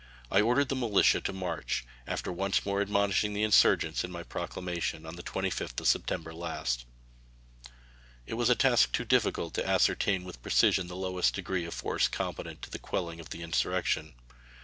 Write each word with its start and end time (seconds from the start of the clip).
I 0.31 0.41
ordered 0.41 0.69
the 0.69 0.75
militia 0.75 1.21
to 1.21 1.31
march, 1.31 1.85
after 2.07 2.31
once 2.31 2.65
more 2.65 2.81
admonishing 2.81 3.35
the 3.35 3.43
insurgents 3.43 4.03
in 4.03 4.09
my 4.11 4.23
proclamation 4.23 5.05
of 5.05 5.15
the 5.15 5.21
25th 5.21 5.79
of 5.79 5.87
September 5.87 6.33
last. 6.33 6.85
It 8.25 8.33
was 8.33 8.49
a 8.49 8.55
task 8.55 8.93
too 8.93 9.05
difficult 9.05 9.53
to 9.53 9.67
ascertain 9.69 10.23
with 10.23 10.41
precision 10.41 10.87
the 10.87 10.95
lowest 10.95 11.35
degree 11.35 11.65
of 11.65 11.75
force 11.75 12.07
competent 12.07 12.63
to 12.63 12.71
the 12.71 12.79
quelling 12.79 13.19
of 13.19 13.29
the 13.29 13.43
insurrection. 13.43 14.15